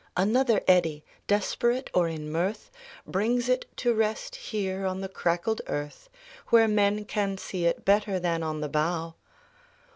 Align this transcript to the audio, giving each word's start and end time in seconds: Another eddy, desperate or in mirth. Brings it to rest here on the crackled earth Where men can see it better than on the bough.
Another 0.17 0.61
eddy, 0.67 1.05
desperate 1.27 1.91
or 1.93 2.07
in 2.07 2.31
mirth. 2.31 2.71
Brings 3.05 3.47
it 3.47 3.67
to 3.75 3.93
rest 3.93 4.35
here 4.35 4.83
on 4.83 4.99
the 5.01 5.07
crackled 5.07 5.61
earth 5.67 6.09
Where 6.47 6.67
men 6.67 7.05
can 7.05 7.37
see 7.37 7.65
it 7.67 7.85
better 7.85 8.19
than 8.19 8.41
on 8.41 8.61
the 8.61 8.67
bough. 8.69 9.13